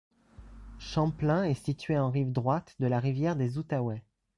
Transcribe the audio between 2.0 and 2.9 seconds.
rive droite de